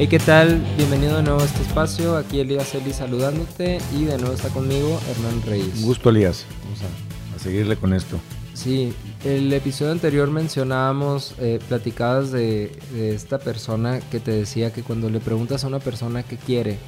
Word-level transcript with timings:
Hey, 0.00 0.06
¿qué 0.06 0.20
tal? 0.20 0.64
Bienvenido 0.76 1.16
de 1.16 1.24
nuevo 1.24 1.40
a 1.40 1.44
este 1.44 1.60
espacio. 1.60 2.16
Aquí 2.16 2.38
Elías 2.38 2.72
Eli 2.72 2.92
saludándote 2.92 3.78
y 3.92 4.04
de 4.04 4.16
nuevo 4.16 4.32
está 4.32 4.48
conmigo 4.48 4.96
Hernán 5.10 5.42
Reyes. 5.44 5.80
Un 5.80 5.86
gusto, 5.86 6.10
Elías. 6.10 6.46
Vamos 6.62 6.82
a, 6.82 7.34
a 7.34 7.38
seguirle 7.40 7.74
con 7.74 7.92
esto. 7.92 8.16
Sí, 8.54 8.92
el 9.24 9.52
episodio 9.52 9.90
anterior 9.90 10.30
mencionábamos, 10.30 11.34
eh, 11.40 11.58
platicabas 11.66 12.30
de, 12.30 12.70
de 12.92 13.12
esta 13.12 13.40
persona 13.40 13.98
que 13.98 14.20
te 14.20 14.30
decía 14.30 14.72
que 14.72 14.84
cuando 14.84 15.10
le 15.10 15.18
preguntas 15.18 15.64
a 15.64 15.66
una 15.66 15.80
persona 15.80 16.22
qué 16.22 16.36
quiere, 16.36 16.78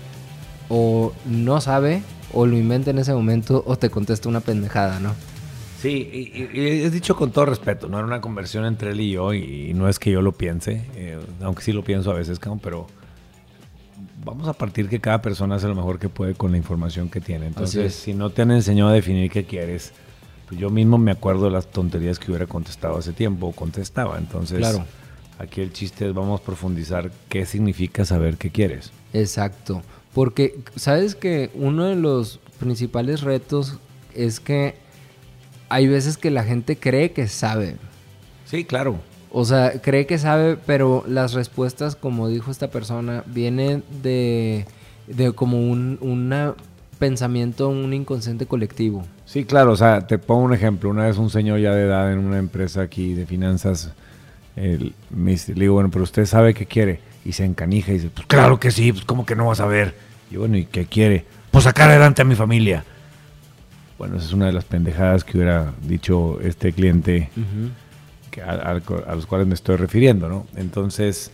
o 0.69 1.13
no 1.27 1.61
sabe, 1.61 2.05
o 2.33 2.47
lo 2.47 2.57
inventa 2.57 2.91
en 2.93 3.01
ese 3.01 3.13
momento, 3.13 3.65
o 3.67 3.75
te 3.77 3.91
contesta 3.91 4.29
una 4.29 4.39
pendejada, 4.39 5.01
¿no? 5.01 5.17
Sí, 5.83 6.09
y, 6.13 6.61
y 6.61 6.83
es 6.83 6.93
dicho 6.93 7.17
con 7.17 7.33
todo 7.33 7.47
respeto, 7.47 7.89
no 7.89 7.99
era 7.99 8.07
una 8.07 8.21
conversión 8.21 8.67
entre 8.67 8.93
él 8.93 9.01
y 9.01 9.11
yo, 9.11 9.35
y, 9.35 9.71
y 9.71 9.75
no 9.75 9.89
es 9.89 9.99
que 9.99 10.13
yo 10.13 10.23
lo 10.23 10.31
piense, 10.31 10.85
eh, 10.95 11.19
aunque 11.41 11.63
sí 11.65 11.73
lo 11.73 11.83
pienso 11.83 12.13
a 12.13 12.15
veces, 12.15 12.39
pero 12.63 12.87
vamos 14.25 14.49
a 14.49 14.53
partir 14.53 14.89
que 14.89 15.01
cada 15.01 15.23
persona 15.23 15.57
hace 15.57 15.67
lo 15.69 15.75
mejor 15.75 15.99
que 15.99 16.09
puede 16.09 16.35
con 16.35 16.51
la 16.53 16.57
información 16.57 17.09
que 17.09 17.21
tiene. 17.21 17.47
Entonces, 17.47 17.87
es. 17.87 17.95
si 17.95 18.15
no 18.15 18.31
te 18.31 18.43
han 18.43 18.51
enseñado 18.51 18.91
a 18.91 18.93
definir 18.93 19.31
qué 19.31 19.45
quieres, 19.45 19.93
pues 20.49 20.61
yo 20.61 20.71
mismo 20.71 20.99
me 20.99 21.11
acuerdo 21.11 21.45
de 21.45 21.51
las 21.51 21.67
tonterías 21.71 22.19
que 22.19 22.31
hubiera 22.31 22.47
contestado 22.47 22.99
hace 22.99 23.13
tiempo, 23.13 23.49
o 23.49 23.53
contestaba. 23.53 24.19
Entonces, 24.19 24.59
Claro. 24.59 24.85
aquí 25.39 25.61
el 25.61 25.73
chiste 25.73 26.09
es 26.09 26.15
vamos 26.15 26.41
a 26.41 26.45
profundizar 26.45 27.11
qué 27.29 27.47
significa 27.47 28.05
saber 28.05 28.37
qué 28.37 28.51
quieres. 28.51 28.93
Exacto. 29.13 29.83
Porque, 30.15 30.59
¿sabes 30.77 31.15
que 31.15 31.51
uno 31.55 31.85
de 31.85 31.97
los 31.97 32.41
principales 32.59 33.21
retos 33.23 33.79
es 34.15 34.41
que 34.41 34.75
hay 35.69 35.87
veces 35.87 36.17
que 36.17 36.31
la 36.31 36.43
gente 36.43 36.77
cree 36.77 37.13
que 37.13 37.29
sabe? 37.29 37.77
Sí, 38.45 38.65
claro. 38.65 38.99
O 39.33 39.45
sea, 39.45 39.81
cree 39.81 40.07
que 40.07 40.19
sabe, 40.19 40.57
pero 40.67 41.05
las 41.07 41.33
respuestas, 41.35 41.95
como 41.97 42.29
dijo 42.29 42.51
esta 42.51 42.69
persona, 42.71 43.23
vienen 43.27 43.85
de, 44.03 44.67
de 45.07 45.33
como 45.33 45.61
un 45.71 45.99
una 46.01 46.55
pensamiento, 46.99 47.69
un 47.69 47.95
inconsciente 47.95 48.45
colectivo. 48.47 49.07
Sí, 49.25 49.45
claro, 49.45 49.73
o 49.73 49.77
sea, 49.77 50.07
te 50.07 50.19
pongo 50.19 50.43
un 50.43 50.53
ejemplo. 50.53 50.91
Una 50.91 51.05
vez 51.07 51.17
un 51.17 51.31
señor 51.31 51.59
ya 51.61 51.73
de 51.75 51.85
edad 51.85 52.13
en 52.13 52.19
una 52.19 52.39
empresa 52.39 52.83
aquí 52.83 53.15
de 53.15 53.25
finanzas, 53.25 53.93
él 54.57 54.93
me 55.09 55.31
dice- 55.31 55.55
le 55.55 55.61
digo, 55.63 55.75
bueno, 55.75 55.91
pero 55.91 56.03
usted 56.03 56.27
sabe 56.27 56.53
qué 56.53 56.67
quiere. 56.67 57.01
Y 57.25 57.33
se 57.33 57.45
encanija 57.45 57.91
y 57.93 57.95
dice, 57.95 58.11
pues 58.13 58.27
claro 58.27 58.59
que 58.61 58.71
sí, 58.71 58.93
pues 58.93 59.05
cómo 59.05 59.25
que 59.25 59.37
no 59.37 59.47
vas 59.47 59.61
a 59.61 59.67
ver. 59.67 59.95
Y 60.31 60.37
bueno, 60.37 60.57
¿y 60.59 60.65
qué 60.67 60.85
quiere? 60.87 61.25
Pues 61.51 61.65
sacar 61.65 61.89
adelante 61.91 62.21
a 62.23 62.25
mi 62.25 62.35
familia. 62.35 62.85
Bueno, 63.99 64.17
esa 64.17 64.27
es 64.27 64.33
una 64.33 64.47
de 64.47 64.53
las 64.53 64.65
pendejadas 64.65 65.25
que 65.25 65.37
hubiera 65.39 65.73
dicho 65.87 66.39
este 66.43 66.73
cliente 66.73 67.29
a- 68.43 68.81
a 69.11 69.15
los 69.15 69.27
cuales 69.27 69.47
me 69.47 69.55
estoy 69.55 69.77
refiriendo, 69.77 70.29
¿no? 70.29 70.47
Entonces, 70.57 71.31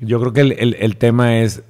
yo 0.00 0.20
creo 0.20 0.32
que 0.32 0.40
el, 0.40 0.52
el- 0.52 0.76
el 0.80 0.96
tema 0.96 1.38
es, 1.38 1.62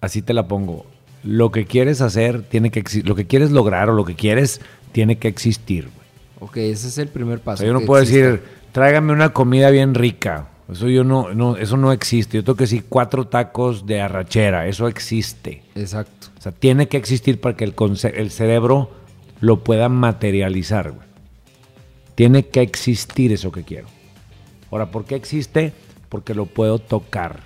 así 0.00 0.22
te 0.22 0.32
la 0.34 0.48
pongo, 0.48 0.86
lo 1.24 1.50
que 1.52 1.66
quieres 1.66 2.00
hacer 2.00 2.42
tiene 2.42 2.70
que 2.70 2.80
existir, 2.80 3.08
lo 3.08 3.14
que 3.14 3.26
quieres 3.26 3.50
lograr 3.50 3.90
o 3.90 3.92
lo 3.94 4.04
que 4.04 4.14
quieres 4.14 4.60
tiene 4.92 5.18
que 5.18 5.28
existir. 5.28 5.84
güey. 5.84 6.02
Ok, 6.40 6.56
ese 6.56 6.88
es 6.88 6.98
el 6.98 7.08
primer 7.08 7.38
O 7.38 7.42
paso. 7.42 7.58
sea, 7.58 7.66
yo 7.66 7.72
no 7.72 7.80
puedo 7.82 8.00
decir, 8.02 8.42
tráigame 8.72 9.12
una 9.12 9.32
comida 9.32 9.70
bien 9.70 9.94
rica. 9.94 10.48
Eso 10.70 10.88
yo 10.88 11.04
no, 11.04 11.34
no, 11.34 11.56
eso 11.56 11.76
no 11.76 11.92
existe. 11.92 12.38
Yo 12.38 12.44
tengo 12.44 12.56
que 12.56 12.64
decir 12.64 12.84
cuatro 12.88 13.26
tacos 13.26 13.84
de 13.86 14.00
arrachera. 14.00 14.66
Eso 14.66 14.88
existe. 14.88 15.62
Exacto. 15.74 16.28
O 16.38 16.40
sea, 16.40 16.50
tiene 16.52 16.88
que 16.88 16.96
existir 16.96 17.40
para 17.40 17.56
que 17.56 17.64
el, 17.64 17.74
el 18.14 18.30
cerebro 18.30 18.90
lo 19.40 19.62
pueda 19.64 19.88
materializar. 19.88 20.92
güey. 20.92 21.06
Tiene 22.14 22.46
que 22.46 22.60
existir 22.60 23.32
eso 23.32 23.52
que 23.52 23.62
quiero. 23.62 23.88
Ahora, 24.70 24.90
¿por 24.90 25.04
qué 25.04 25.14
existe? 25.14 25.72
Porque 26.08 26.34
lo 26.34 26.46
puedo 26.46 26.78
tocar, 26.78 27.40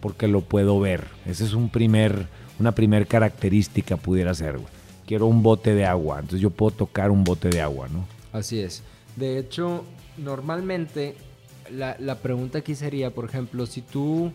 porque 0.00 0.28
lo 0.28 0.40
puedo 0.40 0.78
ver. 0.80 1.06
Esa 1.26 1.44
es 1.44 1.52
un 1.52 1.68
primer, 1.68 2.26
una 2.58 2.72
primer 2.72 3.06
característica 3.06 3.96
pudiera 3.96 4.34
ser. 4.34 4.58
Quiero 5.06 5.26
un 5.26 5.42
bote 5.42 5.74
de 5.74 5.84
agua, 5.84 6.16
entonces 6.16 6.40
yo 6.40 6.50
puedo 6.50 6.70
tocar 6.76 7.10
un 7.10 7.24
bote 7.24 7.50
de 7.50 7.60
agua, 7.60 7.88
¿no? 7.88 8.06
Así 8.32 8.60
es. 8.60 8.82
De 9.16 9.38
hecho, 9.38 9.84
normalmente 10.16 11.14
la, 11.70 11.96
la 11.98 12.16
pregunta 12.16 12.58
aquí 12.58 12.74
sería, 12.74 13.10
por 13.10 13.24
ejemplo, 13.26 13.66
si 13.66 13.82
tú 13.82 14.32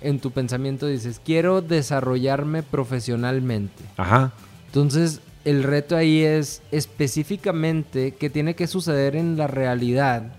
en 0.00 0.20
tu 0.20 0.30
pensamiento 0.30 0.86
dices, 0.86 1.20
quiero 1.24 1.62
desarrollarme 1.62 2.62
profesionalmente. 2.62 3.82
Ajá. 3.96 4.32
Entonces, 4.66 5.20
el 5.44 5.62
reto 5.62 5.96
ahí 5.96 6.22
es 6.22 6.62
específicamente 6.72 8.12
qué 8.18 8.30
tiene 8.30 8.54
que 8.54 8.66
suceder 8.66 9.16
en 9.16 9.36
la 9.36 9.46
realidad 9.46 10.32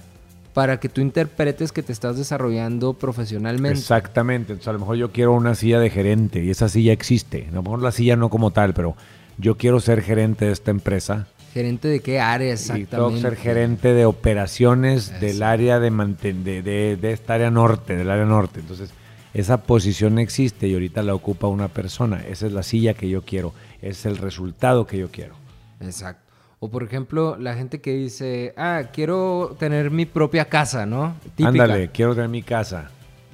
para 0.54 0.80
que 0.80 0.88
tú 0.88 1.02
interpretes 1.02 1.72
que 1.72 1.84
te 1.84 1.92
estás 1.92 2.18
desarrollando 2.18 2.94
profesionalmente. 2.94 3.78
Exactamente. 3.80 4.54
Entonces, 4.54 4.68
a 4.70 4.74
lo 4.74 4.80
mejor 4.80 4.96
yo 4.98 5.12
quiero 5.12 5.34
una 5.34 5.54
silla 5.56 5.80
de 5.80 5.90
gerente 5.90 6.44
y 6.44 6.50
esa 6.50 6.70
silla 6.70 6.94
existe. 6.94 7.48
A 7.52 7.56
lo 7.56 7.64
mejor 7.64 7.82
la 7.82 7.92
silla 7.92 8.16
no 8.16 8.30
como 8.30 8.52
tal, 8.52 8.74
pero 8.74 8.96
yo 9.38 9.58
quiero 9.58 9.80
ser 9.80 10.02
gerente 10.02 10.46
de 10.46 10.52
esta 10.54 10.72
empresa. 10.72 11.28
¿Gerente 11.54 11.88
de 11.88 12.00
qué 12.02 12.20
área 12.20 12.54
Y 12.54 12.58
tengo 12.58 12.74
exactamente? 12.78 13.16
que 13.16 13.22
ser 13.22 13.36
gerente 13.38 13.94
de 13.94 14.06
operaciones 14.06 15.10
Eso. 15.10 15.20
del 15.26 15.44
área 15.44 15.80
de, 15.80 15.90
de, 15.92 16.62
de- 16.62 16.98
de 16.98 17.12
esta 17.12 17.34
área 17.34 17.52
norte, 17.52 17.96
del 17.96 18.10
área 18.10 18.26
norte. 18.26 18.60
Entonces, 18.62 18.92
esa 19.36 19.64
posición 19.64 20.18
existe 20.18 20.70
y 20.70 20.74
ahorita 20.74 21.04
la 21.04 21.14
ocupa 21.14 21.48
una 21.48 21.68
persona. 21.68 22.24
Esa 22.26 22.48
es 22.48 22.54
la 22.54 22.64
silla 22.64 22.94
que 22.94 23.10
yo 23.10 23.24
quiero. 23.24 23.54
Es 23.82 24.06
el 24.06 24.16
resultado 24.16 24.88
que 24.88 24.98
yo 24.98 25.12
quiero. 25.12 25.36
Exacto. 25.82 26.32
O 26.62 26.70
por 26.70 26.84
ejemplo, 26.84 27.36
la 27.38 27.54
gente 27.54 27.82
que 27.82 27.92
dice, 27.92 28.54
ah, 28.56 28.84
quiero 28.94 29.58
tener 29.60 29.92
mi 29.92 30.06
propia 30.06 30.46
casa, 30.46 30.86
¿no? 30.86 31.16
Típica. 31.36 31.50
Ándale, 31.50 31.90
quiero 31.90 32.16
tener 32.16 32.30
mi 32.30 32.44
casa. 32.44 32.90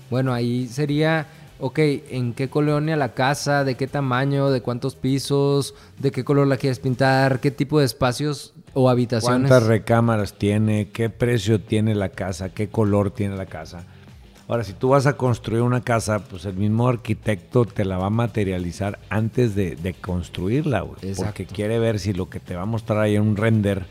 Bueno, 0.09 0.33
ahí 0.33 0.67
sería, 0.67 1.27
ok, 1.59 1.77
¿en 1.77 2.33
qué 2.33 2.49
colonia 2.49 2.95
la 2.97 3.13
casa? 3.13 3.63
¿De 3.63 3.75
qué 3.75 3.85
tamaño? 3.85 4.49
¿De 4.49 4.61
cuántos 4.61 4.95
pisos? 4.95 5.75
¿De 5.99 6.09
qué 6.11 6.23
color 6.23 6.47
la 6.47 6.57
quieres 6.57 6.79
pintar? 6.79 7.39
¿Qué 7.39 7.51
tipo 7.51 7.77
de 7.79 7.85
espacios 7.85 8.55
o 8.73 8.89
habitaciones? 8.89 9.47
¿Cuántas 9.47 9.67
recámaras 9.69 10.33
tiene? 10.33 10.89
¿Qué 10.89 11.11
precio 11.11 11.61
tiene 11.61 11.93
la 11.93 12.09
casa? 12.09 12.49
¿Qué 12.49 12.69
color 12.69 13.11
tiene 13.11 13.35
la 13.35 13.45
casa? 13.45 13.85
Ahora, 14.47 14.63
si 14.63 14.73
tú 14.73 14.89
vas 14.89 15.05
a 15.07 15.13
construir 15.15 15.61
una 15.61 15.81
casa, 15.81 16.19
pues 16.19 16.45
el 16.45 16.55
mismo 16.55 16.87
arquitecto 16.87 17.65
te 17.65 17.85
la 17.85 17.97
va 17.97 18.07
a 18.07 18.09
materializar 18.09 18.99
antes 19.09 19.55
de, 19.55 19.75
de 19.75 19.93
construirla, 19.93 20.81
güey. 20.81 21.13
Porque 21.15 21.45
quiere 21.45 21.79
ver 21.79 21.99
si 21.99 22.11
lo 22.13 22.29
que 22.29 22.39
te 22.39 22.55
va 22.55 22.63
a 22.63 22.65
mostrar 22.65 22.99
ahí 22.99 23.15
en 23.15 23.21
un 23.21 23.37
render 23.37 23.85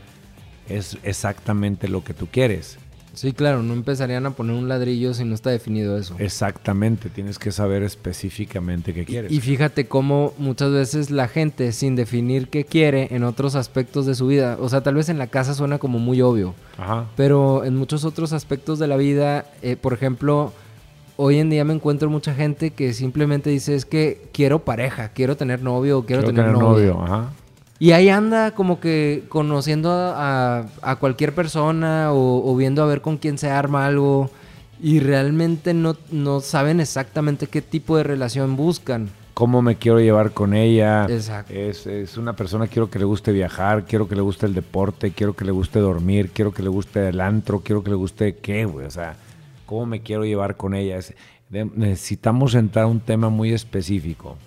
es 0.69 0.97
exactamente 1.03 1.87
lo 1.87 2.03
que 2.03 2.13
tú 2.13 2.27
quieres. 2.31 2.77
Sí, 3.13 3.33
claro, 3.33 3.61
no 3.61 3.73
empezarían 3.73 4.25
a 4.25 4.31
poner 4.31 4.55
un 4.55 4.69
ladrillo 4.69 5.13
si 5.13 5.25
no 5.25 5.35
está 5.35 5.49
definido 5.49 5.97
eso. 5.97 6.15
Exactamente, 6.17 7.09
tienes 7.09 7.37
que 7.39 7.51
saber 7.51 7.83
específicamente 7.83 8.93
qué 8.93 9.03
quieres. 9.03 9.31
Y 9.31 9.41
fíjate 9.41 9.85
cómo 9.87 10.33
muchas 10.37 10.71
veces 10.71 11.11
la 11.11 11.27
gente, 11.27 11.71
sin 11.73 11.95
definir 11.95 12.47
qué 12.47 12.63
quiere 12.63 13.09
en 13.11 13.23
otros 13.23 13.55
aspectos 13.55 14.05
de 14.05 14.15
su 14.15 14.27
vida, 14.27 14.57
o 14.59 14.69
sea, 14.69 14.81
tal 14.81 14.95
vez 14.95 15.09
en 15.09 15.17
la 15.17 15.27
casa 15.27 15.53
suena 15.53 15.77
como 15.77 15.99
muy 15.99 16.21
obvio, 16.21 16.55
Ajá. 16.77 17.07
pero 17.17 17.65
en 17.65 17.75
muchos 17.75 18.05
otros 18.05 18.31
aspectos 18.31 18.79
de 18.79 18.87
la 18.87 18.95
vida, 18.95 19.45
eh, 19.61 19.75
por 19.75 19.93
ejemplo, 19.93 20.53
hoy 21.17 21.39
en 21.39 21.49
día 21.49 21.65
me 21.65 21.73
encuentro 21.73 22.09
mucha 22.09 22.33
gente 22.33 22.71
que 22.71 22.93
simplemente 22.93 23.49
dice 23.49 23.75
es 23.75 23.85
que 23.85 24.29
quiero 24.31 24.59
pareja, 24.59 25.09
quiero 25.09 25.35
tener 25.35 25.61
novio, 25.61 25.99
o 25.99 26.05
quiero, 26.05 26.23
tener, 26.23 26.51
novia. 26.51 26.95
Ajá. 26.97 27.29
Y 27.81 27.93
ahí 27.93 28.09
anda 28.09 28.51
como 28.51 28.79
que 28.79 29.23
conociendo 29.27 29.89
a, 29.91 30.67
a 30.83 30.95
cualquier 30.97 31.33
persona 31.33 32.11
o, 32.13 32.47
o 32.47 32.55
viendo 32.55 32.83
a 32.83 32.85
ver 32.85 33.01
con 33.01 33.17
quién 33.17 33.39
se 33.39 33.49
arma 33.49 33.87
algo 33.87 34.29
y 34.79 34.99
realmente 34.99 35.73
no, 35.73 35.95
no 36.11 36.41
saben 36.41 36.79
exactamente 36.79 37.47
qué 37.47 37.63
tipo 37.63 37.97
de 37.97 38.03
relación 38.03 38.55
buscan. 38.55 39.09
cómo 39.33 39.63
me 39.63 39.77
quiero 39.77 39.99
llevar 39.99 40.31
con 40.31 40.53
ella. 40.53 41.07
Exacto. 41.09 41.51
Es, 41.53 41.87
es 41.87 42.17
una 42.17 42.33
persona, 42.35 42.67
quiero 42.67 42.87
que 42.91 42.99
le 42.99 43.05
guste 43.05 43.31
viajar, 43.31 43.85
quiero 43.85 44.07
que 44.07 44.15
le 44.15 44.21
guste 44.21 44.45
el 44.45 44.53
deporte, 44.53 45.09
quiero 45.11 45.33
que 45.35 45.45
le 45.45 45.51
guste 45.51 45.79
dormir, 45.79 46.29
quiero 46.31 46.53
que 46.53 46.61
le 46.61 46.69
guste 46.69 47.07
el 47.09 47.19
antro, 47.19 47.61
quiero 47.61 47.83
que 47.83 47.89
le 47.89 47.95
guste 47.95 48.35
qué, 48.37 48.65
güey. 48.65 48.85
O 48.85 48.91
sea, 48.91 49.15
cómo 49.65 49.87
me 49.87 50.01
quiero 50.01 50.23
llevar 50.23 50.55
con 50.55 50.75
ella. 50.75 50.97
Es- 50.97 51.15
de- 51.49 51.65
necesitamos 51.75 52.53
entrar 52.53 52.85
a 52.85 52.87
un 52.87 52.99
tema 52.99 53.29
muy 53.29 53.53
específico. 53.53 54.37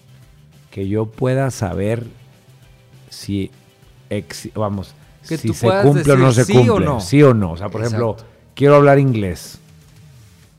Que 0.70 0.87
yo 0.88 1.06
pueda 1.06 1.50
saber 1.50 2.06
si, 3.14 3.50
ex- 4.11 4.49
vamos, 4.55 4.94
Que 5.28 5.37
si 5.38 5.52
se 5.55 5.69
cumple 5.82 6.12
o 6.12 6.16
no 6.16 6.32
se 6.32 6.43
o 6.43 6.46
cumple. 6.46 6.84
no. 6.87 7.00
Sí 7.00 7.22
o 7.22 7.32
no. 7.34 7.52
O 7.52 7.56
sea, 7.56 7.69
por 7.69 7.82
ejemplo, 7.82 8.16
quiero 8.55 8.76
hablar 8.76 8.99
inglés. 8.99 9.58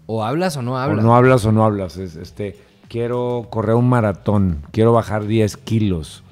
O 0.07 0.23
hablas 0.23 0.55
o 0.57 0.61
no 0.61 0.73
O 0.73 0.77
hablas. 0.77 1.03
no 1.03 1.15
hablas 1.15 1.45
o 1.45 1.51
no 1.51 1.63
hablas. 1.65 1.97
Es, 1.97 2.15
este, 2.15 2.57
quiero 2.87 3.47
correr 3.49 3.75
un 3.75 3.89
maratón, 3.89 4.61
quiero 4.71 4.93
bajar 4.93 5.25
10 5.25 5.57
kilos. 5.57 6.23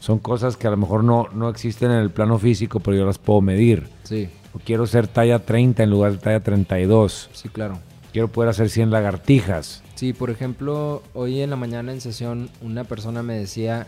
Son 0.00 0.18
cosas 0.20 0.56
que 0.56 0.68
a 0.68 0.70
lo 0.70 0.76
mejor 0.76 1.02
no, 1.02 1.26
no 1.34 1.48
existen 1.48 1.90
en 1.90 1.98
el 1.98 2.10
plano 2.10 2.38
físico, 2.38 2.78
pero 2.80 2.96
yo 2.96 3.04
las 3.06 3.18
puedo 3.18 3.40
medir. 3.40 3.88
Sí, 4.04 4.28
O 4.54 4.60
quiero 4.64 4.86
ser 4.86 5.08
talla 5.08 5.40
30 5.40 5.82
en 5.82 5.90
lugar 5.90 6.12
de 6.12 6.18
talla 6.18 6.40
32. 6.40 7.30
sí, 7.32 7.48
claro. 7.48 7.78
Quiero 8.12 8.28
poder 8.28 8.48
hacer 8.50 8.70
100 8.70 8.90
lagartijas. 8.90 9.82
Sí, 9.96 10.12
por 10.14 10.30
ejemplo, 10.30 11.02
hoy 11.12 11.40
en 11.42 11.50
la 11.50 11.56
mañana 11.56 11.92
en 11.92 12.00
sesión 12.00 12.48
una 12.62 12.84
persona 12.84 13.22
me 13.22 13.34
decía 13.34 13.86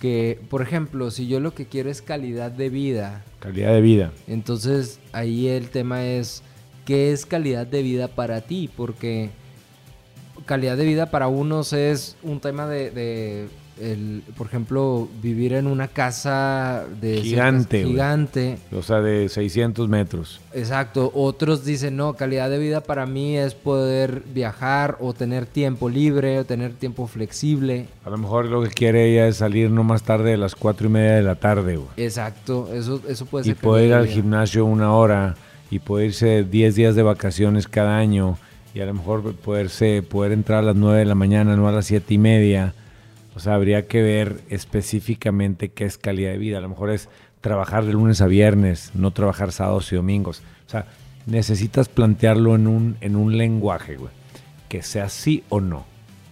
que, 0.00 0.40
por 0.48 0.62
ejemplo, 0.62 1.10
si 1.10 1.26
yo 1.26 1.40
lo 1.40 1.54
que 1.54 1.66
quiero 1.66 1.90
es 1.90 2.02
calidad 2.02 2.50
de 2.50 2.70
vida, 2.70 3.24
Calidad 3.40 3.72
de 3.72 3.80
vida. 3.80 4.12
entonces 4.26 4.98
ahí 5.12 5.48
el 5.48 5.68
tema 5.70 6.04
es, 6.04 6.42
¿qué 6.84 7.12
es 7.12 7.26
calidad 7.26 7.66
de 7.66 7.82
vida 7.82 8.08
para 8.08 8.40
ti? 8.40 8.70
Porque 8.76 9.30
calidad 10.46 10.76
de 10.76 10.84
vida 10.84 11.10
para 11.10 11.28
unos 11.28 11.72
es 11.72 12.16
un 12.22 12.40
tema 12.40 12.66
de, 12.66 12.90
de 12.90 13.48
el, 13.80 14.22
por 14.36 14.46
ejemplo, 14.46 15.08
vivir 15.22 15.52
en 15.52 15.66
una 15.66 15.88
casa 15.88 16.84
de 17.00 17.20
Gigante, 17.22 17.82
güey. 17.82 17.92
gigante. 17.92 18.58
O 18.72 18.82
sea, 18.82 19.00
de 19.00 19.28
600 19.28 19.88
metros. 19.88 20.40
Exacto. 20.52 21.10
Otros 21.14 21.64
dicen, 21.64 21.96
no, 21.96 22.14
calidad 22.14 22.50
de 22.50 22.58
vida 22.58 22.80
para 22.82 23.06
mí 23.06 23.36
es 23.36 23.54
poder 23.54 24.22
viajar 24.34 24.96
o 25.00 25.12
tener 25.14 25.46
tiempo 25.46 25.88
libre 25.88 26.38
o 26.38 26.44
tener 26.44 26.72
tiempo 26.72 27.06
flexible. 27.06 27.86
A 28.04 28.10
lo 28.10 28.18
mejor 28.18 28.46
lo 28.46 28.62
que 28.62 28.70
quiere 28.70 29.10
ella 29.12 29.28
es 29.28 29.36
salir 29.36 29.70
no 29.70 29.84
más 29.84 30.02
tarde 30.02 30.30
de 30.30 30.36
las 30.36 30.54
4 30.54 30.86
y 30.86 30.90
media 30.90 31.14
de 31.14 31.22
la 31.22 31.34
tarde, 31.36 31.76
güey. 31.76 31.88
Exacto. 31.96 32.68
Eso, 32.72 33.00
eso 33.08 33.26
puede 33.26 33.46
Y 33.46 33.52
ser. 33.52 33.56
poder 33.56 33.86
ir 33.88 33.94
al 33.94 34.04
vida. 34.04 34.14
gimnasio 34.14 34.64
una 34.64 34.92
hora 34.92 35.36
y 35.70 35.78
poder 35.80 36.06
irse 36.06 36.44
10 36.44 36.74
días 36.74 36.94
de 36.94 37.02
vacaciones 37.02 37.68
cada 37.68 37.96
año 37.98 38.38
y 38.74 38.80
a 38.80 38.86
lo 38.86 38.94
mejor 38.94 39.34
poderse, 39.34 40.02
poder 40.02 40.32
entrar 40.32 40.58
a 40.60 40.62
las 40.62 40.76
9 40.76 40.98
de 40.98 41.04
la 41.04 41.14
mañana, 41.14 41.56
no 41.56 41.68
a 41.68 41.72
las 41.72 41.86
7 41.86 42.14
y 42.14 42.18
media. 42.18 42.74
O 43.38 43.40
sea, 43.40 43.54
habría 43.54 43.86
que 43.86 44.02
ver 44.02 44.40
específicamente 44.48 45.68
qué 45.68 45.84
es 45.84 45.96
calidad 45.96 46.32
de 46.32 46.38
vida. 46.38 46.58
A 46.58 46.60
lo 46.60 46.70
mejor 46.70 46.90
es 46.90 47.08
trabajar 47.40 47.84
de 47.84 47.92
lunes 47.92 48.20
a 48.20 48.26
viernes, 48.26 48.90
no 48.94 49.12
trabajar 49.12 49.52
sábados 49.52 49.92
y 49.92 49.94
domingos. 49.94 50.42
O 50.66 50.70
sea, 50.70 50.86
necesitas 51.24 51.88
plantearlo 51.88 52.56
en 52.56 52.66
un, 52.66 52.96
en 53.00 53.14
un 53.14 53.38
lenguaje, 53.38 53.94
güey, 53.94 54.10
que 54.68 54.82
sea 54.82 55.08
sí 55.08 55.44
o 55.50 55.60
no, 55.60 55.84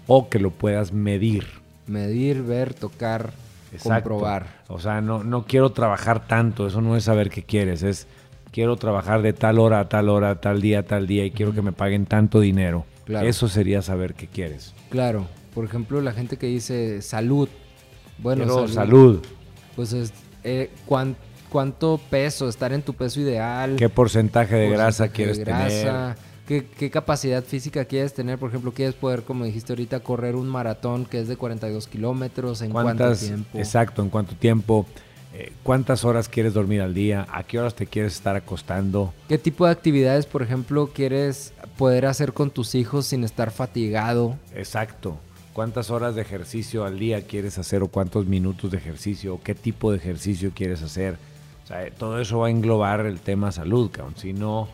o 0.09 0.29
que 0.29 0.41
lo 0.41 0.51
puedas 0.51 0.93
medir. 0.93 1.47
Medir, 1.87 2.43
ver, 2.43 2.75
tocar, 2.75 3.35
Exacto. 3.73 4.11
comprobar. 4.11 4.65
O 4.67 4.81
sea, 4.81 5.01
no, 5.01 5.23
no 5.23 5.45
quiero 5.45 5.71
trabajar 5.71 6.27
tanto, 6.27 6.67
eso 6.67 6.81
no 6.81 6.97
es 6.97 7.05
saber 7.05 7.31
qué 7.31 7.45
quieres, 7.45 7.85
es 7.85 8.09
quiero 8.51 8.75
trabajar 8.75 9.23
de 9.23 9.33
tal 9.33 9.61
hora 9.61 9.79
a 9.79 9.89
tal 9.89 10.09
hora, 10.09 10.41
tal 10.41 10.61
día 10.61 10.81
a 10.81 10.83
tal 10.83 11.07
día 11.07 11.25
y 11.25 11.31
quiero 11.31 11.53
que 11.53 11.63
me 11.63 11.71
paguen 11.71 12.05
tanto 12.05 12.41
dinero. 12.41 12.85
Claro. 13.05 13.29
Eso 13.29 13.47
sería 13.47 13.81
saber 13.81 14.15
qué 14.15 14.27
quieres. 14.27 14.75
Claro. 14.91 15.29
Por 15.57 15.65
ejemplo, 15.65 16.03
la 16.03 16.13
gente 16.13 16.37
que 16.37 16.49
dice 16.49 17.01
salud. 17.01 17.49
Bueno, 18.19 18.45
Quiero 18.45 18.69
salud. 18.69 19.25
Pues 19.75 19.95
es 19.95 20.13
eh, 20.45 20.69
cuán- 20.85 21.17
cuánto 21.49 21.99
peso, 22.11 22.47
estar 22.47 22.75
en 22.75 22.83
tu 22.83 22.93
peso 22.93 23.21
ideal. 23.23 23.77
¿Qué 23.77 23.89
porcentaje 23.89 24.55
de 24.55 24.67
porcentaje 24.67 24.83
grasa 24.85 25.05
de 25.05 25.11
quieres 25.11 25.43
tener? 25.43 25.55
grasa, 25.87 26.17
¿Qué, 26.47 26.67
qué 26.67 26.91
capacidad 26.91 27.43
física 27.43 27.87
quieres 27.87 28.13
tener? 28.13 28.39
Por 28.39 28.51
ejemplo, 28.51 28.71
¿quieres 28.73 28.95
poder, 28.95 29.23
como 29.23 29.47
dijiste 29.47 29.73
ahorita, 29.73 30.01
correr 30.01 30.37
un 30.37 30.47
maratón 30.47 31.07
que 31.07 31.21
es 31.21 31.27
de 31.27 31.39
42 31.39 31.87
kilómetros? 31.87 32.61
¿En 32.61 32.71
cuánto 32.73 33.05
¿Cuántas, 33.05 33.21
tiempo? 33.21 33.59
exacto, 33.59 34.03
en 34.03 34.11
cuánto 34.11 34.35
tiempo? 34.37 34.85
Eh, 35.33 35.53
¿Cuántas 35.63 36.05
horas 36.05 36.29
quieres 36.29 36.53
dormir 36.53 36.83
al 36.83 36.93
día? 36.93 37.27
¿A 37.33 37.45
qué 37.45 37.59
horas 37.59 37.75
te 37.75 37.87
quieres 37.87 38.13
estar 38.13 38.37
acostando? 38.37 39.15
¿Qué 39.27 39.39
tipo 39.39 39.65
de 39.65 39.73
actividades, 39.73 40.27
por 40.27 40.43
ejemplo, 40.43 40.91
quieres 40.95 41.55
poder 41.79 42.05
hacer 42.05 42.35
con 42.35 42.51
tus 42.51 42.75
hijos 42.75 43.07
sin 43.07 43.25
estar 43.25 43.51
fatigado? 43.51 44.37
Exacto. 44.55 45.19
¿Cuántas 45.57 45.91
horas 45.91 46.15
de 46.15 46.21
ejercicio 46.21 46.85
al 46.85 46.99
día 46.99 47.23
quieres 47.23 47.57
hacer 47.57 47.83
o 47.83 47.89
cuántos 47.89 48.27
minutos 48.27 48.71
de 48.71 48.77
ejercicio 48.77 49.37
o 49.37 49.41
qué 49.43 49.55
tipo 49.55 49.91
de 49.91 49.97
ejercicio 49.97 50.53
quieres 50.55 50.83
hacer? 50.83 51.17
O 51.65 51.67
sea, 51.67 51.87
eh, 51.87 51.91
todo 51.91 52.21
eso 52.21 52.41
va 52.41 52.49
a 52.49 52.51
englobar 52.51 53.07
el 53.07 53.21
tema 53.21 53.51
salud, 53.51 53.91
cabrón. 53.91 54.13
Si 54.19 54.35
no, 54.35 54.69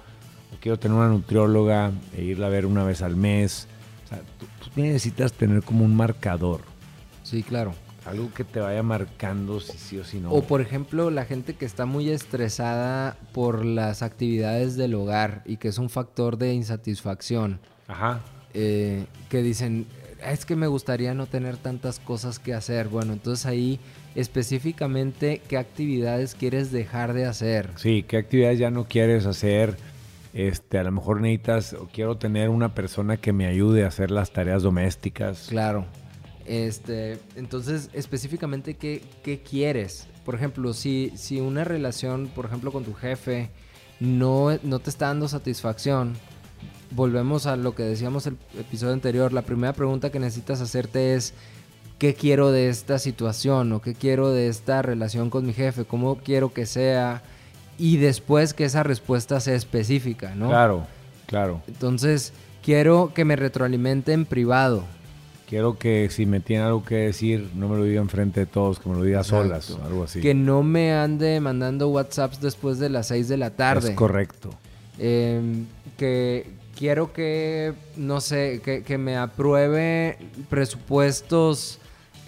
quiero 0.60 0.80
tener 0.80 0.96
una 0.96 1.06
nutrióloga 1.06 1.92
e 2.16 2.24
irla 2.24 2.48
a 2.48 2.50
ver 2.50 2.66
una 2.66 2.82
vez 2.82 3.00
al 3.00 3.14
mes. 3.14 3.68
O 4.04 4.08
sea, 4.08 4.22
tú, 4.40 4.46
tú 4.58 4.80
necesitas 4.80 5.32
tener 5.34 5.62
como 5.62 5.84
un 5.84 5.94
marcador. 5.94 6.62
Sí, 7.22 7.44
claro. 7.44 7.74
Algo 8.04 8.34
que 8.34 8.42
te 8.42 8.58
vaya 8.58 8.82
marcando 8.82 9.60
si 9.60 9.78
sí 9.78 9.98
o 9.98 10.04
si 10.04 10.18
no. 10.18 10.32
O 10.32 10.42
por 10.42 10.60
ejemplo, 10.60 11.12
la 11.12 11.24
gente 11.26 11.54
que 11.54 11.64
está 11.64 11.86
muy 11.86 12.10
estresada 12.10 13.16
por 13.32 13.64
las 13.64 14.02
actividades 14.02 14.76
del 14.76 14.96
hogar 14.96 15.44
y 15.46 15.58
que 15.58 15.68
es 15.68 15.78
un 15.78 15.90
factor 15.90 16.38
de 16.38 16.52
insatisfacción, 16.54 17.60
Ajá. 17.86 18.20
eh, 18.52 19.06
que 19.28 19.42
dicen, 19.42 19.86
es 20.24 20.44
que 20.46 20.56
me 20.56 20.66
gustaría 20.66 21.14
no 21.14 21.26
tener 21.26 21.56
tantas 21.56 21.98
cosas 21.98 22.38
que 22.38 22.54
hacer. 22.54 22.88
Bueno, 22.88 23.12
entonces 23.12 23.46
ahí 23.46 23.80
específicamente 24.14 25.40
qué 25.48 25.56
actividades 25.56 26.34
quieres 26.34 26.70
dejar 26.70 27.12
de 27.12 27.26
hacer. 27.26 27.70
Sí, 27.76 28.04
¿qué 28.06 28.18
actividades 28.18 28.58
ya 28.58 28.70
no 28.70 28.86
quieres 28.86 29.26
hacer? 29.26 29.76
Este, 30.34 30.78
a 30.78 30.84
lo 30.84 30.92
mejor 30.92 31.20
necesitas 31.20 31.74
o 31.74 31.88
quiero 31.92 32.16
tener 32.16 32.48
una 32.48 32.74
persona 32.74 33.16
que 33.18 33.32
me 33.32 33.46
ayude 33.46 33.84
a 33.84 33.88
hacer 33.88 34.10
las 34.10 34.32
tareas 34.32 34.62
domésticas. 34.62 35.46
Claro. 35.48 35.86
Este, 36.46 37.18
entonces, 37.36 37.90
específicamente, 37.92 38.74
¿qué, 38.74 39.02
qué 39.22 39.40
quieres? 39.40 40.08
Por 40.24 40.34
ejemplo, 40.34 40.72
si, 40.72 41.12
si 41.16 41.40
una 41.40 41.64
relación, 41.64 42.28
por 42.34 42.46
ejemplo, 42.46 42.72
con 42.72 42.84
tu 42.84 42.94
jefe, 42.94 43.50
no, 44.00 44.58
no 44.62 44.78
te 44.78 44.90
está 44.90 45.06
dando 45.06 45.28
satisfacción, 45.28 46.14
volvemos 46.94 47.46
a 47.46 47.56
lo 47.56 47.74
que 47.74 47.82
decíamos 47.82 48.26
el 48.26 48.36
episodio 48.58 48.92
anterior. 48.92 49.32
La 49.32 49.42
primera 49.42 49.72
pregunta 49.72 50.10
que 50.10 50.18
necesitas 50.18 50.60
hacerte 50.60 51.14
es, 51.14 51.34
¿qué 51.98 52.14
quiero 52.14 52.50
de 52.52 52.68
esta 52.68 52.98
situación? 52.98 53.72
¿O 53.72 53.80
qué 53.80 53.94
quiero 53.94 54.30
de 54.30 54.48
esta 54.48 54.82
relación 54.82 55.30
con 55.30 55.46
mi 55.46 55.52
jefe? 55.52 55.84
¿Cómo 55.84 56.16
quiero 56.16 56.52
que 56.52 56.66
sea? 56.66 57.22
Y 57.78 57.96
después 57.96 58.54
que 58.54 58.64
esa 58.64 58.82
respuesta 58.82 59.40
sea 59.40 59.54
específica, 59.54 60.34
¿no? 60.34 60.48
Claro, 60.48 60.86
claro. 61.26 61.62
Entonces, 61.66 62.32
quiero 62.62 63.12
que 63.14 63.24
me 63.24 63.36
retroalimente 63.36 64.12
en 64.12 64.24
privado. 64.24 64.84
Quiero 65.48 65.76
que 65.78 66.08
si 66.10 66.24
me 66.24 66.40
tiene 66.40 66.64
algo 66.64 66.82
que 66.82 66.94
decir, 66.94 67.50
no 67.54 67.68
me 67.68 67.76
lo 67.76 67.84
diga 67.84 68.00
enfrente 68.00 68.40
de 68.40 68.46
todos, 68.46 68.78
que 68.78 68.88
me 68.88 68.96
lo 68.96 69.02
diga 69.02 69.20
a 69.20 69.24
solas, 69.24 69.76
algo 69.84 70.04
así. 70.04 70.20
Que 70.20 70.32
no 70.32 70.62
me 70.62 70.94
ande 70.94 71.40
mandando 71.40 71.88
WhatsApps 71.88 72.40
después 72.40 72.78
de 72.78 72.88
las 72.88 73.08
6 73.08 73.28
de 73.28 73.36
la 73.36 73.50
tarde. 73.50 73.90
Es 73.90 73.94
correcto. 73.94 74.48
Eh, 74.98 75.64
que 75.98 76.46
quiero 76.76 77.12
que, 77.12 77.72
no 77.96 78.20
sé, 78.20 78.60
que, 78.64 78.82
que 78.82 78.98
me 78.98 79.16
apruebe 79.16 80.18
presupuestos 80.50 81.78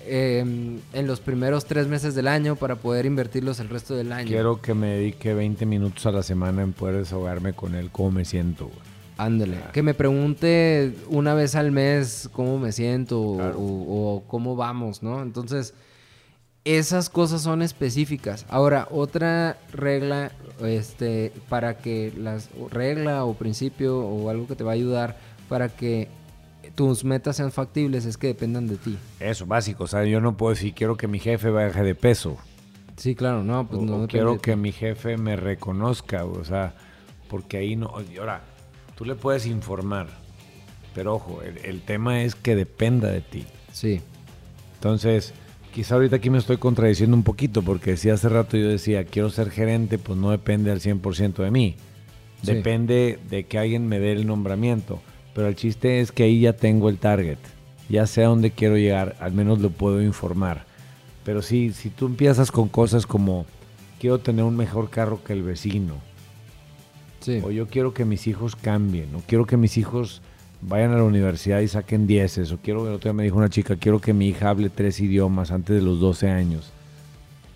eh, 0.07 0.45
en 0.93 1.07
los 1.07 1.21
primeros 1.21 1.65
tres 1.65 1.87
meses 1.87 2.15
del 2.15 2.29
año 2.29 2.57
para 2.57 2.77
poder 2.77 3.07
invertirlos 3.07 3.59
el 3.61 3.69
resto 3.69 3.95
del 3.95 4.13
año. 4.13 4.29
Quiero 4.29 4.61
que 4.61 4.75
me 4.75 4.89
dedique 4.89 5.33
20 5.35 5.65
minutos 5.67 6.05
a 6.07 6.13
la 6.13 6.23
semana 6.23 6.63
en 6.63 6.73
poder 6.73 6.97
desahogarme 6.97 7.53
con 7.55 7.75
él, 7.75 7.89
cómo 7.91 8.11
me 8.11 8.25
siento. 8.25 8.67
güey. 8.67 8.79
Ándale. 9.17 9.59
Que 9.73 9.83
me 9.83 9.95
pregunte 9.95 10.93
una 11.09 11.35
vez 11.35 11.55
al 11.55 11.71
mes 11.71 12.29
cómo 12.33 12.59
me 12.59 12.73
siento 12.73 13.21
o- 13.23 13.37
Claro. 13.37 13.59
o, 13.59 14.17
o 14.17 14.23
cómo 14.27 14.57
vamos, 14.57 15.03
¿no? 15.05 15.23
Entonces, 15.23 15.73
esas 16.65 17.11
cosas 17.11 17.43
son 17.43 17.63
específicas. 17.63 18.47
Ahora, 18.49 18.89
otra 18.91 19.59
regla, 19.73 20.33
este, 20.63 21.33
para 21.49 21.79
que 21.79 22.13
las 22.17 22.49
regla 22.71 23.25
o 23.25 23.35
principio 23.35 23.99
o 23.99 24.31
algo 24.31 24.47
que 24.47 24.57
te 24.57 24.65
va 24.65 24.73
a 24.73 24.75
ayudar 24.75 25.17
para 25.49 25.69
que 25.69 26.09
tus 26.75 27.05
metas 27.05 27.37
sean 27.37 27.53
factibles 27.53 28.07
es 28.07 28.17
que 28.17 28.29
dependan 28.29 28.67
de 28.67 28.77
ti. 28.77 28.97
Eso, 29.21 29.47
básico. 29.47 29.85
O 29.85 29.87
sea, 29.87 30.05
yo 30.05 30.21
no 30.21 30.37
puedo 30.37 30.55
decir, 30.55 30.73
quiero 30.75 30.97
que 30.97 31.07
mi 31.07 31.19
jefe 31.19 31.51
baje 31.51 31.83
de 31.83 31.95
peso. 31.95 32.39
Sí, 32.97 33.15
claro, 33.15 33.43
no, 33.43 33.69
pues 33.69 33.83
o, 33.83 33.85
no 33.85 34.05
o 34.05 34.09
quiero 34.09 34.41
que 34.41 34.57
mi 34.57 34.73
jefe 34.73 35.19
me 35.19 35.37
reconozca. 35.37 36.25
O 36.25 36.45
sea, 36.45 36.75
porque 37.29 37.59
ahí 37.59 37.77
no... 37.77 37.93
y 38.11 38.17
Ahora, 38.17 38.43
tú 38.97 39.05
le 39.05 39.15
puedes 39.17 39.45
informar. 39.47 40.07
Pero 40.95 41.15
ojo, 41.17 41.43
el, 41.43 41.59
el 41.59 41.83
tema 41.83 42.23
es 42.23 42.35
que 42.35 42.57
dependa 42.57 43.11
de 43.11 43.21
ti. 43.21 43.45
Sí, 43.73 44.01
Entonces, 44.77 45.35
quizá 45.75 45.97
ahorita 45.97 46.17
aquí 46.17 46.31
me 46.31 46.39
estoy 46.39 46.57
contradiciendo 46.59 47.17
un 47.17 47.25
poquito 47.25 47.61
porque 47.63 47.97
si 47.97 48.09
hace 48.09 48.29
rato 48.29 48.57
yo 48.57 48.69
decía, 48.69 49.03
quiero 49.03 49.29
ser 49.29 49.51
gerente, 49.51 49.99
pues 49.99 50.17
no 50.17 50.31
depende 50.31 50.71
al 50.71 50.79
100% 50.79 51.43
de 51.43 51.51
mí. 51.51 51.75
Sí. 52.43 52.55
Depende 52.55 53.19
de 53.29 53.45
que 53.45 53.59
alguien 53.59 53.89
me 53.89 53.99
dé 53.99 54.13
el 54.13 54.25
nombramiento. 54.25 55.03
Pero 55.35 55.49
el 55.49 55.57
chiste 55.57 55.99
es 55.99 56.13
que 56.13 56.23
ahí 56.23 56.41
ya 56.41 56.53
tengo 56.53 56.89
el 56.89 56.99
target. 56.99 57.39
Ya 57.89 58.07
sé 58.07 58.23
a 58.23 58.29
dónde 58.29 58.53
quiero 58.53 58.77
llegar, 58.77 59.17
al 59.19 59.33
menos 59.33 59.59
lo 59.59 59.71
puedo 59.71 60.01
informar. 60.01 60.65
Pero 61.25 61.43
sí, 61.43 61.73
si 61.73 61.91
tú 61.91 62.07
empiezas 62.07 62.53
con 62.53 62.69
cosas 62.69 63.05
como, 63.05 63.45
quiero 63.99 64.21
tener 64.21 64.45
un 64.45 64.57
mejor 64.57 64.91
carro 64.91 65.25
que 65.25 65.33
el 65.33 65.43
vecino, 65.43 65.97
sí. 67.19 67.41
o 67.43 67.51
yo 67.51 67.67
quiero 67.67 67.93
que 67.95 68.05
mis 68.05 68.29
hijos 68.29 68.55
cambien, 68.55 69.13
o 69.17 69.23
quiero 69.27 69.45
que 69.45 69.57
mis 69.57 69.77
hijos 69.77 70.23
vayan 70.67 70.93
a 70.93 70.97
la 70.97 71.05
universidad 71.05 71.61
y 71.61 71.69
saquen 71.69 72.07
dieces, 72.07 72.51
o 72.53 72.59
quiero, 72.59 72.87
el 72.87 72.95
otro 72.95 73.11
día 73.11 73.13
me 73.13 73.25
dijo 73.25 73.37
una 73.37 73.51
chica, 73.51 73.77
quiero 73.77 74.01
que 74.01 74.13
mi 74.13 74.29
hija 74.29 74.51
hable 74.51 74.71
tres 74.71 75.01
idiomas 75.01 75.51
antes 75.51 75.77
de 75.77 75.83
los 75.83 76.01
12 76.01 76.31
años. 76.31 76.71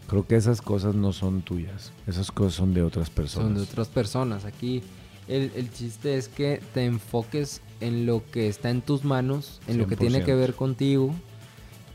Creo 0.09 0.27
que 0.27 0.37
esas 0.37 0.62
cosas 0.62 0.95
no 0.95 1.12
son 1.12 1.43
tuyas, 1.43 1.93
esas 2.07 2.31
cosas 2.31 2.55
son 2.55 2.75
de 2.75 2.83
otras 2.83 3.11
personas. 3.11 3.49
Son 3.49 3.55
de 3.57 3.62
otras 3.62 3.88
personas. 3.88 4.45
Aquí 4.45 4.83
el, 5.27 5.50
el 5.55 5.71
chiste 5.71 6.17
es 6.17 6.29
que 6.29 6.62
te 6.73 6.85
enfoques 6.85 7.61
en 7.81 8.07
lo 8.07 8.23
que 8.31 8.49
está 8.49 8.71
en 8.71 8.81
tus 8.81 9.05
manos, 9.05 9.61
en 9.67 9.79
lo 9.79 9.87
que 9.87 9.97
tiene 9.97 10.25
que 10.25 10.35
100%. 10.35 10.38
ver 10.38 10.55
contigo. 10.55 11.15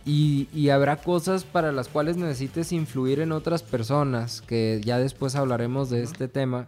Y, 0.05 0.47
y 0.53 0.69
habrá 0.69 0.97
cosas 0.97 1.43
para 1.43 1.71
las 1.71 1.87
cuales 1.87 2.17
necesites 2.17 2.71
influir 2.71 3.19
en 3.21 3.31
otras 3.31 3.63
personas, 3.63 4.41
que 4.41 4.81
ya 4.83 4.99
después 4.99 5.35
hablaremos 5.35 5.89
de 5.89 6.03
este 6.03 6.27
tema. 6.27 6.67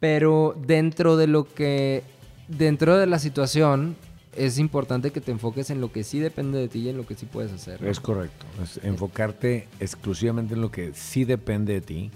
Pero 0.00 0.56
dentro 0.66 1.16
de 1.16 1.26
lo 1.26 1.44
que, 1.44 2.02
dentro 2.48 2.96
de 2.96 3.06
la 3.06 3.18
situación, 3.18 3.96
es 4.34 4.58
importante 4.58 5.10
que 5.12 5.20
te 5.20 5.30
enfoques 5.32 5.70
en 5.70 5.80
lo 5.80 5.90
que 5.92 6.04
sí 6.04 6.18
depende 6.20 6.58
de 6.58 6.68
ti 6.68 6.80
y 6.80 6.88
en 6.90 6.96
lo 6.96 7.06
que 7.06 7.14
sí 7.14 7.26
puedes 7.26 7.52
hacer. 7.52 7.80
¿no? 7.82 7.88
Es 7.90 8.00
correcto, 8.00 8.44
es 8.62 8.78
enfocarte 8.84 9.66
exclusivamente 9.80 10.54
en 10.54 10.60
lo 10.60 10.70
que 10.70 10.92
sí 10.94 11.24
depende 11.24 11.72
de 11.74 11.80
ti 11.80 12.10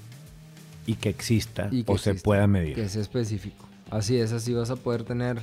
y 0.87 0.95
que 0.95 1.09
exista 1.09 1.69
Y 1.71 1.85
que 1.85 1.93
o 1.93 1.99
se 1.99 2.15
pueda 2.15 2.47
medir. 2.47 2.75
Que 2.75 2.89
sea 2.89 3.01
específico. 3.03 3.67
Así 3.91 4.17
es, 4.19 4.33
así 4.33 4.53
vas 4.53 4.71
a 4.71 4.77
poder 4.77 5.03
tener 5.05 5.39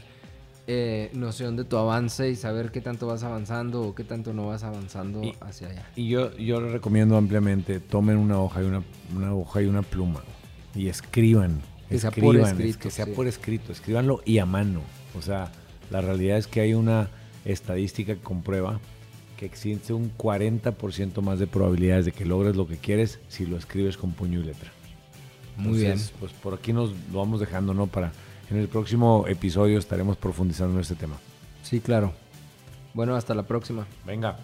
eh, 0.67 1.09
noción 1.13 1.55
de 1.55 1.63
tu 1.63 1.77
avance 1.77 2.29
y 2.29 2.35
saber 2.35 2.71
qué 2.71 2.81
tanto 2.81 3.07
vas 3.07 3.23
avanzando 3.23 3.81
o 3.81 3.95
qué 3.95 4.03
tanto 4.03 4.33
no 4.33 4.47
vas 4.47 4.63
avanzando 4.63 5.23
Y- 5.23 5.33
hacia 5.41 5.69
allá. 5.69 5.85
Y 5.95 6.09
yo, 6.09 6.35
yo 6.37 6.61
les 6.61 6.71
recomiendo 6.71 7.17
ampliamente, 7.17 7.79
tomen 7.79 8.17
una 8.17 8.39
hoja 8.39 8.61
y 8.61 8.65
una, 8.65 8.83
una 9.15 9.33
hoja 9.33 9.61
y 9.61 9.65
una 9.65 9.81
pluma 9.81 10.21
y 10.75 10.87
escriban. 10.89 11.61
Que 11.89 11.99
sea 11.99 12.11
por 12.11 12.35
escrito, 12.35 12.69
es 12.69 12.77
que 12.77 12.91
sea 12.91 13.05
sí. 13.05 13.11
por 13.11 13.27
escrito, 13.27 13.71
escríbanlo 13.71 14.21
y 14.25 14.39
a 14.39 14.45
mano. 14.45 14.81
O 15.17 15.21
sea, 15.21 15.51
la 15.89 16.01
realidad 16.01 16.37
es 16.37 16.47
que 16.47 16.61
hay 16.61 16.73
una 16.73 17.09
estadística 17.45 18.13
que 18.15 18.21
comprueba 18.21 18.79
que 19.37 19.45
existe 19.45 19.93
un 19.93 20.11
40% 20.17 21.21
más 21.21 21.39
de 21.39 21.47
probabilidades 21.47 22.05
de 22.05 22.11
que 22.11 22.25
logres 22.25 22.55
lo 22.55 22.67
que 22.67 22.77
quieres 22.77 23.19
si 23.29 23.45
lo 23.45 23.55
escribes 23.55 23.95
con 23.95 24.11
puño 24.11 24.39
y 24.39 24.43
letra. 24.43 24.71
Muy 25.55 25.83
Entonces, 25.83 26.13
Pues 26.19 26.33
por 26.33 26.53
aquí 26.53 26.73
nos 26.73 26.91
lo 27.11 27.19
vamos 27.19 27.39
dejando, 27.39 27.73
¿no? 27.73 27.87
Para 27.87 28.11
en 28.49 28.57
el 28.57 28.67
próximo 28.67 29.25
episodio 29.27 29.77
estaremos 29.77 30.17
profundizando 30.17 30.75
en 30.75 30.81
este 30.81 30.95
tema. 30.95 31.17
Sí, 31.63 31.79
claro. 31.79 32.13
Bueno, 32.93 33.15
hasta 33.15 33.35
la 33.35 33.43
próxima. 33.43 33.85
Venga. 34.05 34.37